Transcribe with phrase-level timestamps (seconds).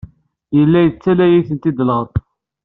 [0.57, 2.15] Yella yettaley-ten-id lɣeṭṭ.